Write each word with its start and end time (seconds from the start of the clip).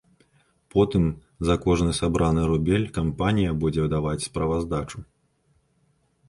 Потым 0.75 1.03
за 1.49 1.55
кожны 1.65 1.91
сабраны 1.97 2.45
рубель 2.53 2.87
кампанія 2.97 3.51
будзе 3.65 3.85
даваць 3.93 4.23
справаздачу. 4.29 5.05